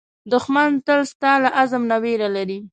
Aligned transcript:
دښمن 0.31 0.69
تل 0.85 1.01
ستا 1.11 1.31
له 1.43 1.49
عزم 1.59 1.83
نه 1.91 1.97
وېره 2.03 2.29
لري 2.35 2.59